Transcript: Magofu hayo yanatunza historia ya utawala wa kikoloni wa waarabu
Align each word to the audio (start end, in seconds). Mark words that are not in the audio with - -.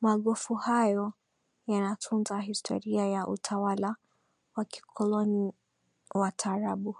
Magofu 0.00 0.54
hayo 0.54 1.12
yanatunza 1.66 2.40
historia 2.40 3.06
ya 3.06 3.26
utawala 3.26 3.96
wa 4.56 4.64
kikoloni 4.64 5.52
wa 6.14 6.20
waarabu 6.44 6.96